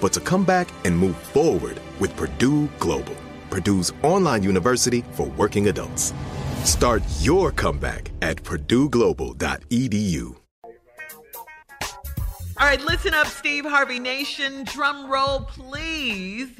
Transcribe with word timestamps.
but 0.00 0.12
to 0.14 0.20
come 0.20 0.44
back 0.44 0.68
and 0.84 0.96
move 0.96 1.16
forward 1.16 1.80
with 1.98 2.16
Purdue 2.16 2.68
Global, 2.78 3.16
Purdue's 3.50 3.92
online 4.02 4.42
university 4.42 5.04
for 5.12 5.26
working 5.36 5.68
adults. 5.68 6.14
Start 6.64 7.02
your 7.20 7.52
comeback 7.52 8.10
at 8.22 8.36
purdueglobal.edu. 8.42 10.36
All 12.60 12.66
right, 12.66 12.84
listen 12.84 13.14
up, 13.14 13.26
Steve 13.26 13.64
Harvey 13.64 13.98
Nation. 13.98 14.64
Drum 14.64 15.10
roll, 15.10 15.40
please. 15.40 16.50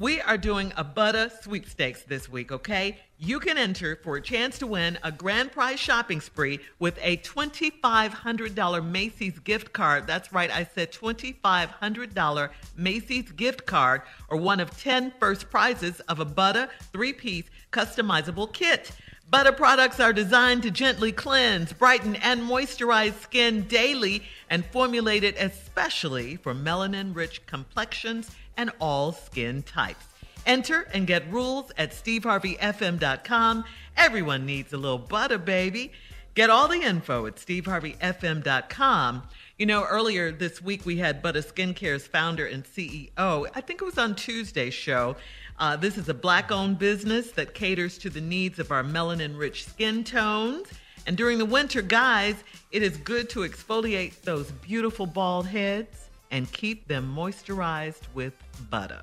We 0.00 0.20
are 0.20 0.36
doing 0.36 0.72
a 0.76 0.82
Butter 0.82 1.30
sweepstakes 1.42 2.02
this 2.02 2.28
week, 2.28 2.50
okay? 2.50 2.98
You 3.24 3.40
can 3.40 3.56
enter 3.56 3.96
for 3.96 4.16
a 4.16 4.20
chance 4.20 4.58
to 4.58 4.66
win 4.66 4.98
a 5.02 5.10
grand 5.10 5.50
prize 5.50 5.80
shopping 5.80 6.20
spree 6.20 6.60
with 6.78 6.98
a 7.00 7.16
$2,500 7.16 8.86
Macy's 8.86 9.38
gift 9.38 9.72
card. 9.72 10.06
That's 10.06 10.30
right, 10.30 10.50
I 10.50 10.68
said 10.74 10.92
$2,500 10.92 12.50
Macy's 12.76 13.32
gift 13.32 13.64
card 13.64 14.02
or 14.28 14.36
one 14.36 14.60
of 14.60 14.78
10 14.78 15.14
first 15.18 15.48
prizes 15.48 16.00
of 16.00 16.20
a 16.20 16.26
Butter 16.26 16.68
three 16.92 17.14
piece 17.14 17.46
customizable 17.72 18.52
kit. 18.52 18.90
Butter 19.30 19.52
products 19.52 20.00
are 20.00 20.12
designed 20.12 20.62
to 20.64 20.70
gently 20.70 21.10
cleanse, 21.10 21.72
brighten, 21.72 22.16
and 22.16 22.42
moisturize 22.42 23.18
skin 23.22 23.62
daily 23.62 24.22
and 24.50 24.66
formulated 24.66 25.34
especially 25.38 26.36
for 26.36 26.54
melanin 26.54 27.16
rich 27.16 27.46
complexions 27.46 28.30
and 28.58 28.70
all 28.80 29.12
skin 29.12 29.62
types. 29.62 30.13
Enter 30.46 30.88
and 30.92 31.06
get 31.06 31.30
rules 31.30 31.72
at 31.78 31.92
steveharveyfm.com. 31.92 33.64
Everyone 33.96 34.46
needs 34.46 34.72
a 34.72 34.76
little 34.76 34.98
butter, 34.98 35.38
baby. 35.38 35.92
Get 36.34 36.50
all 36.50 36.66
the 36.66 36.80
info 36.80 37.26
at 37.26 37.36
steveharveyfm.com. 37.36 39.22
You 39.56 39.66
know, 39.66 39.84
earlier 39.84 40.32
this 40.32 40.60
week 40.60 40.84
we 40.84 40.96
had 40.96 41.22
Butter 41.22 41.42
Skincare's 41.42 42.06
founder 42.06 42.46
and 42.46 42.64
CEO. 42.64 43.46
I 43.54 43.60
think 43.60 43.80
it 43.80 43.84
was 43.84 43.98
on 43.98 44.16
Tuesday's 44.16 44.74
show. 44.74 45.14
Uh, 45.60 45.76
this 45.76 45.96
is 45.96 46.08
a 46.08 46.14
black 46.14 46.50
owned 46.50 46.80
business 46.80 47.30
that 47.32 47.54
caters 47.54 47.96
to 47.98 48.10
the 48.10 48.20
needs 48.20 48.58
of 48.58 48.72
our 48.72 48.82
melanin 48.82 49.38
rich 49.38 49.64
skin 49.66 50.02
tones. 50.02 50.66
And 51.06 51.16
during 51.16 51.38
the 51.38 51.44
winter, 51.44 51.82
guys, 51.82 52.34
it 52.72 52.82
is 52.82 52.96
good 52.96 53.30
to 53.30 53.40
exfoliate 53.40 54.22
those 54.22 54.50
beautiful 54.50 55.06
bald 55.06 55.46
heads 55.46 56.08
and 56.32 56.50
keep 56.50 56.88
them 56.88 57.14
moisturized 57.14 58.02
with 58.14 58.32
butter. 58.70 59.02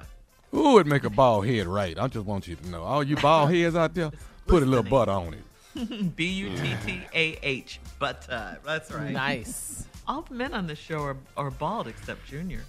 Who 0.52 0.74
would 0.74 0.88
make 0.88 1.04
a 1.04 1.10
bald 1.10 1.48
head 1.48 1.68
right? 1.68 1.98
I 1.98 2.08
just 2.08 2.26
want 2.26 2.48
you 2.48 2.56
to 2.56 2.70
know. 2.70 2.84
All 2.84 3.04
you 3.04 3.16
bald 3.16 3.54
heads 3.54 3.76
out 3.76 3.94
there, 3.94 4.12
put 4.48 4.64
a 4.64 4.66
little 4.66 4.84
butter 4.84 5.12
on 5.12 5.34
it. 5.34 6.16
B 6.16 6.26
U 6.26 6.50
T 6.50 6.76
T 6.86 7.02
A 7.14 7.40
H, 7.42 7.80
butter. 8.00 8.60
That's 8.66 8.92
right. 8.92 9.12
Nice. 9.12 9.86
All 10.08 10.24
the 10.24 10.34
men 10.34 10.54
on 10.54 10.68
the 10.68 10.76
show 10.76 11.00
are, 11.00 11.18
are 11.38 11.52
bald 11.52 11.88
except 11.88 12.28
Junior. 12.28 12.64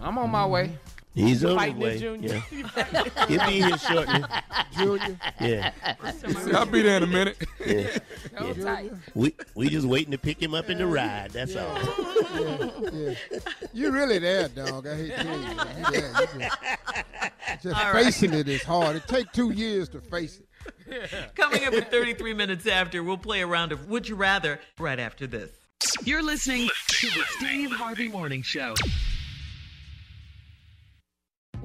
I'm 0.00 0.18
on 0.18 0.30
my 0.30 0.42
mm-hmm. 0.42 0.52
way. 0.52 0.78
He's 1.16 1.42
on 1.46 1.56
Fighting 1.56 1.78
the 1.78 1.84
way. 1.84 1.98
Junior. 1.98 2.42
Yeah. 2.52 3.04
He'll 3.26 3.46
be 3.46 3.62
here 3.62 3.78
shortly. 3.78 4.22
Junior. 4.76 5.18
Yeah. 5.40 5.72
I'll 6.52 6.66
be 6.66 6.82
there 6.82 6.98
in 6.98 7.04
a 7.04 7.06
minute. 7.06 7.42
Yeah. 7.64 7.98
Hold 8.38 8.58
yeah. 8.58 8.82
We 9.14 9.34
we 9.54 9.70
just 9.70 9.86
waiting 9.86 10.10
to 10.10 10.18
pick 10.18 10.42
him 10.42 10.52
up 10.52 10.68
in 10.68 10.76
the 10.76 10.86
ride. 10.86 11.30
That's 11.30 11.56
all. 11.56 11.74
yeah. 12.92 13.14
You 13.72 13.92
really 13.92 14.18
there, 14.18 14.48
dog. 14.48 14.86
I 14.86 14.94
hate 14.94 15.16
to 15.16 15.24
tell 15.24 15.38
you. 15.38 15.48
You 15.48 15.90
there. 15.90 16.12
You 16.34 16.40
just 16.40 17.62
just 17.62 17.82
All 17.82 17.92
right. 17.94 18.04
facing 18.04 18.34
it 18.34 18.46
is 18.46 18.62
hard. 18.62 18.96
It 18.96 19.08
take 19.08 19.32
two 19.32 19.52
years 19.52 19.88
to 19.90 20.02
face 20.02 20.38
it. 20.38 21.34
Coming 21.34 21.64
up 21.64 21.72
at 21.72 21.90
33 21.90 22.34
minutes 22.34 22.66
after, 22.66 23.02
we'll 23.02 23.16
play 23.16 23.40
a 23.40 23.46
round 23.46 23.72
of 23.72 23.88
Would 23.88 24.06
You 24.06 24.16
Rather 24.16 24.60
right 24.78 24.98
after 24.98 25.26
this. 25.26 25.50
You're 26.04 26.22
listening 26.22 26.68
to 26.88 27.06
the 27.06 27.24
Steve 27.38 27.72
Harvey 27.72 28.08
Morning 28.08 28.42
Show. 28.42 28.74